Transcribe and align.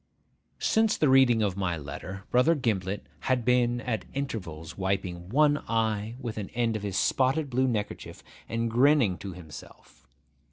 Since 0.57 0.97
the 0.97 1.09
reading 1.09 1.43
of 1.43 1.55
my 1.55 1.77
letter, 1.77 2.23
Brother 2.31 2.55
Gimblet 2.55 3.05
had 3.29 3.45
been 3.45 3.81
at 3.81 4.03
intervals 4.15 4.75
wiping 4.75 5.29
one 5.29 5.59
eye 5.69 6.15
with 6.19 6.39
an 6.39 6.49
end 6.55 6.75
of 6.75 6.81
his 6.81 6.97
spotted 6.97 7.51
blue 7.51 7.67
neckerchief, 7.67 8.23
and 8.49 8.67
grinning 8.71 9.19
to 9.19 9.33
himself. 9.33 10.07